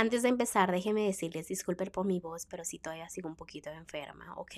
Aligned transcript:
Antes 0.00 0.22
de 0.22 0.30
empezar, 0.30 0.72
déjenme 0.72 1.04
decirles 1.04 1.48
disculpen 1.48 1.90
por 1.90 2.06
mi 2.06 2.20
voz, 2.20 2.46
pero 2.46 2.64
sí 2.64 2.78
todavía 2.78 3.10
sigo 3.10 3.28
un 3.28 3.36
poquito 3.36 3.68
enferma, 3.68 4.32
¿ok? 4.38 4.54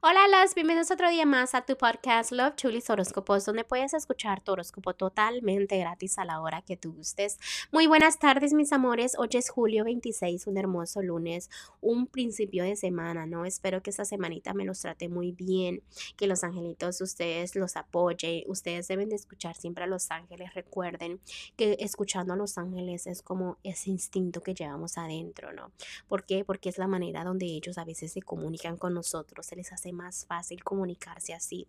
Hola, 0.00 0.28
las 0.28 0.54
bienvenidos 0.54 0.92
otro 0.92 1.10
día 1.10 1.26
más 1.26 1.56
a 1.56 1.62
tu 1.62 1.76
podcast 1.76 2.30
Love 2.30 2.54
Chulis 2.54 2.88
Horóscopos, 2.88 3.44
donde 3.44 3.64
puedes 3.64 3.94
escuchar 3.94 4.40
tu 4.40 4.52
horóscopo 4.52 4.94
totalmente 4.94 5.76
gratis 5.76 6.18
a 6.18 6.24
la 6.24 6.40
hora 6.40 6.62
que 6.62 6.76
tú 6.76 6.92
gustes. 6.92 7.36
Muy 7.72 7.88
buenas 7.88 8.20
tardes, 8.20 8.52
mis 8.52 8.72
amores. 8.72 9.16
Hoy 9.18 9.28
es 9.32 9.50
julio 9.50 9.82
26, 9.82 10.46
un 10.46 10.56
hermoso 10.56 11.02
lunes, 11.02 11.50
un 11.80 12.06
principio 12.06 12.62
de 12.62 12.76
semana, 12.76 13.26
¿no? 13.26 13.44
Espero 13.44 13.82
que 13.82 13.90
esta 13.90 14.04
semanita 14.04 14.54
me 14.54 14.64
los 14.64 14.80
trate 14.80 15.08
muy 15.08 15.32
bien, 15.32 15.82
que 16.16 16.28
los 16.28 16.44
angelitos 16.44 17.00
ustedes 17.00 17.56
los 17.56 17.76
apoyen. 17.76 18.44
Ustedes 18.46 18.86
deben 18.86 19.08
de 19.08 19.16
escuchar 19.16 19.56
siempre 19.56 19.82
a 19.82 19.88
los 19.88 20.12
ángeles. 20.12 20.54
Recuerden 20.54 21.20
que 21.56 21.76
escuchando 21.80 22.34
a 22.34 22.36
los 22.36 22.56
ángeles 22.56 23.08
es 23.08 23.20
como 23.20 23.58
ese 23.64 23.90
instinto 23.90 24.42
que 24.42 24.54
llevamos 24.54 24.96
adentro, 24.96 25.52
¿no? 25.52 25.72
¿Por 26.06 26.24
qué? 26.24 26.44
Porque 26.44 26.68
es 26.68 26.78
la 26.78 26.86
manera 26.86 27.24
donde 27.24 27.46
ellos 27.46 27.78
a 27.78 27.84
veces 27.84 28.12
se 28.12 28.22
comunican 28.22 28.76
con 28.76 28.94
nosotros 28.94 29.50
les 29.58 29.72
hace 29.72 29.92
más 29.92 30.24
fácil 30.24 30.64
comunicarse 30.64 31.34
así. 31.34 31.68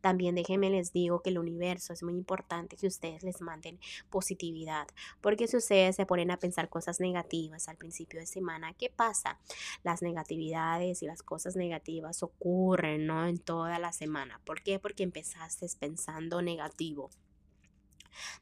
También 0.00 0.34
déjenme 0.34 0.70
les 0.70 0.92
digo 0.92 1.22
que 1.22 1.30
el 1.30 1.38
universo 1.38 1.92
es 1.92 2.02
muy 2.02 2.14
importante 2.14 2.76
que 2.76 2.86
ustedes 2.86 3.22
les 3.22 3.40
manden 3.40 3.80
positividad, 4.10 4.86
porque 5.20 5.48
si 5.48 5.56
ustedes 5.56 5.96
se 5.96 6.06
ponen 6.06 6.30
a 6.30 6.36
pensar 6.36 6.68
cosas 6.68 7.00
negativas 7.00 7.68
al 7.68 7.76
principio 7.76 8.20
de 8.20 8.26
semana, 8.26 8.74
¿qué 8.74 8.90
pasa? 8.90 9.38
Las 9.82 10.02
negatividades 10.02 11.02
y 11.02 11.06
las 11.06 11.22
cosas 11.22 11.56
negativas 11.56 12.22
ocurren, 12.22 13.06
¿no? 13.06 13.26
En 13.26 13.38
toda 13.38 13.78
la 13.78 13.92
semana. 13.92 14.40
¿Por 14.44 14.62
qué? 14.62 14.78
Porque 14.78 15.02
empezaste 15.02 15.66
pensando 15.78 16.42
negativo. 16.42 17.10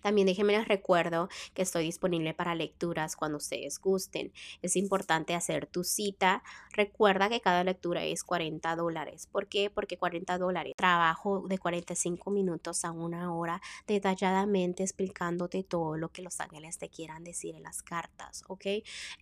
También 0.01 0.27
déjenme 0.27 0.57
les 0.57 0.69
recuerdo 0.69 1.29
que 1.55 1.63
estoy 1.63 1.85
disponible 1.85 2.35
para 2.35 2.55
lecturas 2.55 3.17
cuando 3.17 3.39
ustedes 3.39 3.79
gusten. 3.79 4.33
Es 4.63 4.77
importante 4.77 5.35
hacer 5.35 5.67
tu 5.67 5.85
cita. 5.85 6.43
Recuerda 6.73 7.29
que 7.29 7.41
cada 7.41 7.65
lectura 7.65 8.05
es 8.05 8.25
40 8.25 8.77
dólares. 8.77 9.29
¿Por 9.31 9.47
qué? 9.47 9.71
Porque 9.71 9.97
40 9.97 10.39
dólares. 10.39 10.75
Trabajo 10.77 11.45
de 11.49 11.59
45 11.59 12.31
minutos 12.31 12.85
a 12.85 12.93
una 12.93 13.35
hora 13.35 13.61
detalladamente 13.87 14.83
explicándote 14.83 15.63
todo 15.63 15.97
lo 15.97 16.11
que 16.11 16.23
los 16.23 16.41
ángeles 16.41 16.79
te 16.79 16.89
quieran 16.89 17.25
decir 17.25 17.55
en 17.55 17.63
las 17.63 17.83
cartas, 17.83 18.45
¿ok? 18.49 18.67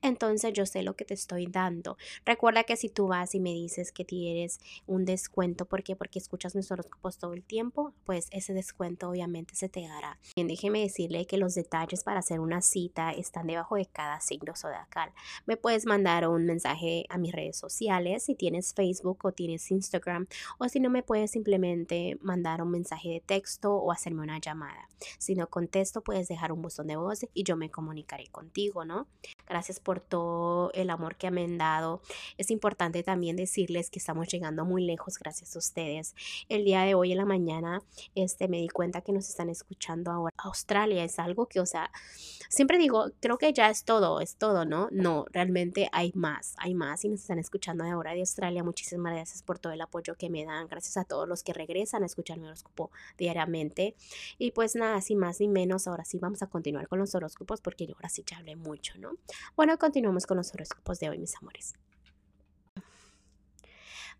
Entonces 0.03 0.53
yo 0.53 0.67
sé 0.67 0.83
lo 0.83 0.97
que 0.97 1.05
te 1.05 1.15
estoy 1.15 1.47
dando. 1.47 1.97
Recuerda 2.25 2.65
que 2.65 2.77
si 2.77 2.89
tú 2.89 3.09
vas 3.09 3.35
y 3.35 3.41
me 3.41 3.53
dices 3.53 3.93
que 3.93 4.05
tienes 4.05 4.61
un 4.87 5.05
descuento, 5.05 5.67
¿por 5.67 5.83
qué? 5.83 5.97
Porque 5.97 6.19
escuchas 6.19 6.55
mis 6.55 6.71
horóscopos 6.71 7.19
todo 7.19 7.33
el 7.33 7.43
tiempo, 7.43 7.93
pues 8.05 8.29
ese 8.31 8.53
descuento 8.53 9.09
obviamente 9.09 9.55
se 9.55 9.69
te 9.69 9.87
dará 10.37 10.49
déjeme 10.49 10.81
decirle 10.81 11.27
que 11.27 11.39
los 11.39 11.55
detalles 11.55 12.05
para 12.05 12.19
hacer 12.19 12.41
una 12.41 12.61
cita 12.61 13.11
están 13.11 13.47
debajo 13.47 13.77
de 13.77 13.87
cada 13.87 14.21
signo 14.21 14.55
zodiacal. 14.55 15.11
Me 15.47 15.57
puedes 15.57 15.87
mandar 15.87 16.29
un 16.29 16.45
mensaje 16.45 17.07
a 17.09 17.17
mis 17.17 17.33
redes 17.33 17.57
sociales 17.57 18.25
si 18.25 18.35
tienes 18.35 18.75
Facebook 18.75 19.25
o 19.25 19.33
tienes 19.33 19.71
Instagram 19.71 20.27
o 20.59 20.69
si 20.69 20.79
no 20.79 20.91
me 20.91 21.03
puedes 21.03 21.31
simplemente 21.31 22.19
mandar 22.21 22.61
un 22.61 22.71
mensaje 22.71 23.09
de 23.09 23.21
texto 23.21 23.75
o 23.77 23.91
hacerme 23.93 24.23
una 24.23 24.39
llamada. 24.39 24.89
Si 25.19 25.35
no 25.35 25.49
contesto, 25.49 26.03
puedes 26.03 26.29
dejar 26.29 26.53
un 26.53 26.61
buzón 26.61 26.89
de 26.89 26.97
voz 26.97 27.27
y 27.33 27.43
yo 27.43 27.57
me 27.57 27.71
comunicaré 27.71 28.27
contigo, 28.27 28.85
¿no? 28.85 29.07
Gracias 29.49 29.81
por 29.81 30.01
todo 30.01 30.71
el 30.73 30.91
amor 30.91 31.17
que 31.17 31.31
me 31.31 31.45
han 31.45 31.59
dado. 31.59 32.01
Es 32.39 32.51
importante 32.51 33.03
también 33.03 33.37
decirles 33.37 33.91
que 33.91 33.99
estamos 33.99 34.29
llegando 34.29 34.65
muy 34.65 34.85
lejos 34.85 35.19
gracias 35.19 35.55
a 35.57 35.59
ustedes. 35.59 36.15
El 36.49 36.65
día 36.65 36.83
de 36.83 36.95
hoy 36.95 37.13
en 37.13 37.19
la 37.19 37.25
mañana 37.25 37.83
este 38.15 38.49
me 38.49 38.59
di 38.59 38.69
cuenta 38.69 39.01
que 39.01 39.13
nos 39.13 39.29
están 39.29 39.51
escuchando 39.51 40.11
ahora 40.11 40.35
Australia 40.39 41.05
es 41.05 41.19
algo 41.19 41.47
que, 41.47 41.61
o 41.61 41.67
sea, 41.67 41.91
siempre 42.49 42.79
digo, 42.79 43.11
creo 43.21 43.39
que 43.39 43.53
ya 43.53 43.71
es 43.71 43.85
todo, 43.85 44.21
es 44.21 44.37
todo, 44.37 44.65
¿no? 44.65 44.89
No, 44.91 45.27
realmente 45.31 45.89
hay 45.93 46.13
más, 46.15 46.55
hay 46.59 46.75
más 46.75 47.05
y 47.05 47.09
nos 47.09 47.21
están 47.21 47.39
escuchando 47.39 47.85
ahora 47.85 48.13
de 48.13 48.21
Australia. 48.21 48.63
Muchísimas 48.63 49.13
gracias 49.13 49.43
por 49.43 49.59
todo 49.59 49.73
el 49.73 49.81
apoyo 49.81 50.17
que 50.17 50.31
me 50.31 50.45
dan, 50.45 50.69
gracias 50.69 50.97
a 50.97 51.05
todos 51.05 51.29
los 51.29 51.43
que 51.43 51.53
regresan 51.53 52.03
a 52.03 52.07
escuchar 52.07 52.39
mi 52.39 52.47
horóscopo 52.47 52.91
diariamente. 53.19 53.95
Y 54.39 54.53
pues 54.53 54.75
nada, 54.75 55.01
sin 55.01 55.19
más 55.19 55.41
ni 55.41 55.49
menos, 55.49 55.87
ahora 55.87 56.05
sí 56.05 56.19
vamos 56.19 56.43
a 56.43 56.47
continuar 56.47 56.89
con 56.89 56.99
los 56.99 57.15
horóscopos 57.15 57.61
porque 57.61 57.87
yo 57.87 57.95
ahora 57.95 58.09
sí 58.09 58.25
ya 58.27 58.39
hablé 58.39 58.57
mucho, 58.57 58.99
¿no? 58.99 59.13
Bueno, 59.57 59.79
continuamos 59.79 60.27
con 60.27 60.37
los 60.37 60.53
horóscopos 60.53 60.99
de 61.01 61.11
hoy, 61.11 61.19
mis 61.19 61.37
amores. 61.37 61.75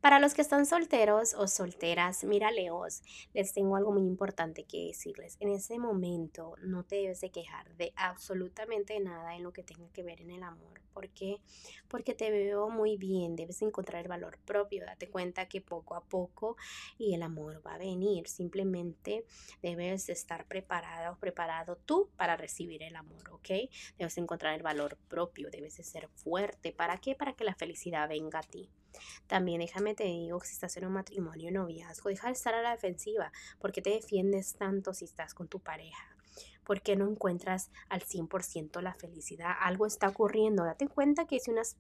Para 0.01 0.21
los 0.21 0.35
que 0.35 0.43
están 0.43 0.67
solteros 0.67 1.35
o 1.35 1.49
solteras, 1.49 2.23
mira 2.23 2.51
Leos, 2.53 3.03
les 3.35 3.53
tengo 3.53 3.77
algo 3.77 3.93
muy 3.93 4.03
importante 4.03 4.65
que 4.65 4.87
decirles. 4.87 5.37
En 5.41 5.49
ese 5.49 5.79
momento 5.79 6.55
no 6.63 6.85
te 6.85 6.97
debes 6.97 7.21
de 7.21 7.31
quejar 7.31 7.75
de 7.77 7.93
absolutamente 7.97 9.01
nada 9.01 9.35
en 9.35 9.43
lo 9.43 9.53
que 9.53 9.65
tenga 9.65 9.89
que 9.93 10.05
ver 10.05 10.21
en 10.21 10.31
el 10.31 10.43
amor. 10.43 10.81
¿Por 10.93 11.09
qué? 11.11 11.41
Porque 11.89 12.15
te 12.15 12.31
veo 12.31 12.71
muy 12.71 12.97
bien, 12.97 13.37
debes 13.37 13.61
encontrar 13.63 14.01
el 14.01 14.09
valor 14.09 14.39
propio, 14.45 14.87
date 14.87 15.11
cuenta 15.11 15.49
que 15.49 15.61
poco 15.61 15.95
a 15.95 16.05
poco 16.05 16.57
y 16.99 17.15
el 17.15 17.23
amor 17.23 17.61
va 17.67 17.75
a 17.75 17.79
venir. 17.79 18.29
Simplemente 18.29 19.27
debes 19.61 20.09
estar 20.09 20.47
preparada 20.47 21.11
o 21.11 21.19
preparado 21.19 21.77
tú 21.85 22.11
para 22.17 22.37
recibir 22.37 22.83
el 22.83 22.97
amor, 22.97 23.29
¿ok? 23.31 23.49
Debes 23.99 24.17
encontrar 24.19 24.55
el 24.55 24.63
valor 24.63 24.97
propio, 25.09 25.51
debes 25.51 25.77
de 25.77 25.83
ser 25.83 26.09
fuerte. 26.09 26.73
¿Para 26.73 26.99
qué? 26.99 27.15
Para 27.15 27.35
que 27.35 27.45
la 27.45 27.55
felicidad 27.55 28.09
venga 28.09 28.39
a 28.39 28.43
ti. 28.43 28.71
También 29.27 29.61
déjame 29.61 29.95
te 29.95 30.05
digo, 30.05 30.41
si 30.41 30.53
estás 30.53 30.77
en 30.77 30.87
un 30.87 30.93
matrimonio, 30.93 31.51
noviazgo, 31.51 32.09
deja 32.09 32.29
de 32.29 32.35
estar 32.35 32.55
a 32.55 32.63
la 32.63 32.71
defensiva. 32.73 33.33
porque 33.59 33.83
te 33.83 33.91
defiendes 33.91 34.55
tanto 34.55 34.95
si 34.95 35.05
estás 35.05 35.35
con 35.35 35.49
tu 35.49 35.61
pareja? 35.61 36.17
¿Por 36.65 36.83
qué 36.83 36.97
no 36.97 37.09
encuentras 37.09 37.71
al 37.89 38.03
100% 38.03 38.81
la 38.81 38.95
felicidad? 38.95 39.53
Algo 39.61 39.87
está 39.87 40.09
ocurriendo. 40.09 40.65
Date 40.65 40.89
cuenta 40.89 41.27
que 41.27 41.39
si 41.39 41.51
unas 41.51 41.77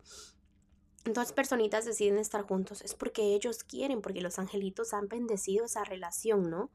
dos 1.05 1.32
personitas 1.32 1.84
deciden 1.84 2.19
estar 2.19 2.43
juntos 2.43 2.82
es 2.82 2.94
porque 2.94 3.34
ellos 3.34 3.65
quieren, 3.65 4.00
porque 4.00 4.21
los 4.21 4.38
angelitos 4.38 4.93
han 4.93 5.09
bendecido 5.09 5.65
esa 5.65 5.84
relación, 5.84 6.50
¿no? 6.50 6.71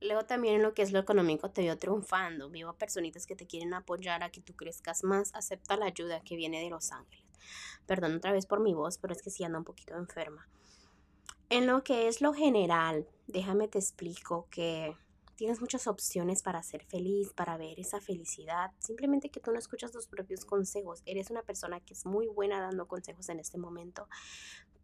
Luego 0.00 0.24
también 0.24 0.56
en 0.56 0.62
lo 0.62 0.72
que 0.72 0.82
es 0.82 0.92
lo 0.92 0.98
económico 0.98 1.50
te 1.50 1.62
veo 1.62 1.76
triunfando. 1.76 2.48
Vivo 2.48 2.72
personitas 2.72 3.26
que 3.26 3.36
te 3.36 3.46
quieren 3.46 3.74
apoyar 3.74 4.22
a 4.22 4.30
que 4.30 4.40
tú 4.40 4.54
crezcas 4.54 5.04
más. 5.04 5.30
Acepta 5.34 5.76
la 5.76 5.86
ayuda 5.86 6.22
que 6.22 6.36
viene 6.36 6.62
de 6.62 6.70
los 6.70 6.90
ángeles. 6.90 7.26
Perdón 7.86 8.16
otra 8.16 8.32
vez 8.32 8.46
por 8.46 8.60
mi 8.60 8.74
voz, 8.74 8.98
pero 8.98 9.12
es 9.12 9.22
que 9.22 9.30
sí 9.30 9.44
anda 9.44 9.58
un 9.58 9.64
poquito 9.64 9.96
enferma. 9.96 10.48
En 11.48 11.66
lo 11.66 11.82
que 11.82 12.06
es 12.06 12.20
lo 12.20 12.32
general, 12.32 13.08
déjame 13.26 13.66
te 13.66 13.78
explico 13.78 14.46
que 14.50 14.96
tienes 15.40 15.60
muchas 15.62 15.86
opciones 15.86 16.42
para 16.42 16.62
ser 16.62 16.84
feliz, 16.84 17.32
para 17.32 17.56
ver 17.56 17.80
esa 17.80 17.98
felicidad. 17.98 18.72
Simplemente 18.78 19.30
que 19.30 19.40
tú 19.40 19.50
no 19.50 19.58
escuchas 19.58 19.90
tus 19.90 20.06
propios 20.06 20.44
consejos. 20.44 21.02
Eres 21.06 21.30
una 21.30 21.42
persona 21.42 21.80
que 21.80 21.94
es 21.94 22.04
muy 22.04 22.28
buena 22.28 22.60
dando 22.60 22.86
consejos 22.86 23.28
en 23.30 23.40
este 23.40 23.56
momento, 23.56 24.06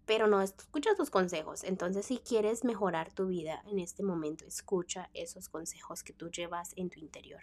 pero 0.06 0.28
no 0.28 0.40
escuchas 0.40 0.96
tus 0.96 1.10
consejos. 1.10 1.64
Entonces, 1.64 2.06
si 2.06 2.18
quieres 2.18 2.64
mejorar 2.64 3.12
tu 3.12 3.26
vida 3.26 3.62
en 3.66 3.80
este 3.80 4.02
momento, 4.02 4.46
escucha 4.46 5.10
esos 5.12 5.48
consejos 5.48 6.02
que 6.02 6.12
tú 6.12 6.30
llevas 6.30 6.72
en 6.76 6.88
tu 6.88 7.00
interior. 7.00 7.40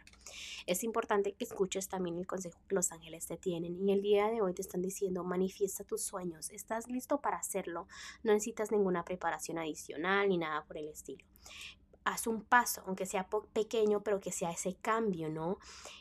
Es 0.65 0.83
importante 0.83 1.33
que 1.33 1.43
escuches 1.43 1.89
también 1.89 2.17
el 2.17 2.25
consejo 2.25 2.59
que 2.67 2.75
los 2.75 2.91
ángeles 2.91 3.27
te 3.27 3.37
tienen. 3.37 3.77
Y 3.87 3.91
el 3.91 4.01
día 4.01 4.29
de 4.29 4.41
hoy 4.41 4.53
te 4.53 4.61
están 4.61 4.81
diciendo, 4.81 5.23
manifiesta 5.23 5.83
tus 5.83 6.03
sueños. 6.03 6.49
Estás 6.51 6.87
listo 6.87 7.19
para 7.19 7.37
hacerlo. 7.37 7.87
No 8.23 8.31
necesitas 8.31 8.71
ninguna 8.71 9.03
preparación 9.03 9.57
adicional 9.57 10.29
ni 10.29 10.37
nada 10.37 10.63
por 10.63 10.77
el 10.77 10.87
estilo 10.87 11.25
haz 12.05 12.27
un 12.27 12.43
paso, 12.43 12.83
aunque 12.85 13.05
sea 13.05 13.27
pequeño, 13.53 14.01
pero 14.01 14.19
que 14.19 14.31
sea 14.31 14.51
ese 14.51 14.75
cambio, 14.75 15.29
¿no? 15.29 15.57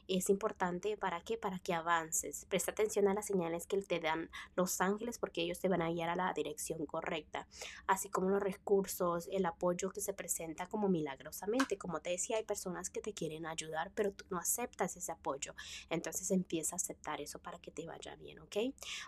Es 0.08 0.28
importante 0.30 0.96
para 0.96 1.20
qué? 1.20 1.36
Para 1.36 1.58
que 1.58 1.74
avances. 1.74 2.44
Presta 2.46 2.72
atención 2.72 3.08
a 3.08 3.14
las 3.14 3.26
señales 3.26 3.66
que 3.66 3.80
te 3.82 4.00
dan 4.00 4.30
los 4.56 4.80
ángeles 4.80 5.18
porque 5.18 5.42
ellos 5.42 5.60
te 5.60 5.68
van 5.68 5.82
a 5.82 5.90
guiar 5.90 6.08
a 6.08 6.16
la 6.16 6.32
dirección 6.32 6.84
correcta, 6.86 7.46
así 7.86 8.08
como 8.08 8.28
los 8.28 8.42
recursos, 8.42 9.28
el 9.32 9.46
apoyo 9.46 9.90
que 9.90 10.00
se 10.00 10.12
presenta 10.12 10.68
como 10.68 10.88
milagrosamente. 10.88 11.78
Como 11.78 12.00
te 12.00 12.10
decía, 12.10 12.36
hay 12.36 12.44
personas 12.44 12.90
que 12.90 13.00
te 13.00 13.12
quieren 13.12 13.46
ayudar, 13.46 13.92
pero 13.94 14.12
tú 14.12 14.24
no 14.30 14.38
aceptas 14.38 14.96
ese 14.96 15.12
apoyo. 15.12 15.54
Entonces 15.90 16.30
empieza 16.30 16.74
a 16.74 16.76
aceptar 16.76 17.20
eso 17.20 17.38
para 17.38 17.58
que 17.58 17.70
te 17.70 17.86
vaya 17.86 18.16
bien, 18.16 18.40
¿ok? 18.40 18.56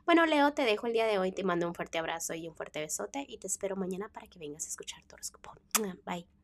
Bueno, 0.04 0.26
Leo, 0.26 0.52
te 0.52 0.62
dejo 0.62 0.86
el 0.86 0.92
día 0.92 1.06
de 1.06 1.18
hoy, 1.18 1.32
te 1.32 1.44
mando 1.44 1.66
un 1.66 1.74
fuerte 1.74 1.98
abrazo 1.98 2.34
y 2.34 2.48
un 2.48 2.54
fuerte 2.54 2.80
besote 2.80 3.24
y 3.28 3.38
te 3.38 3.46
espero 3.46 3.76
mañana 3.76 4.08
para 4.08 4.26
que 4.26 4.38
vengas 4.38 4.64
a 4.64 4.68
escuchar 4.68 5.02
tu 5.04 5.14
horóscopo. 5.14 5.52
Bye. 6.04 6.43